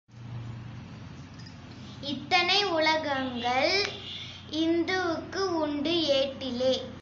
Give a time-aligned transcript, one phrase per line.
[2.01, 3.87] இத்தனை உலகங்கள்
[4.51, 6.81] இந்துவுக்கு உண்டு ஏட்டிலே.